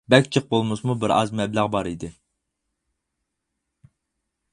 [0.11, 2.09] بەك جىق بولمىسىمۇ بىر ئاز مەبلەغ بار ئىدى.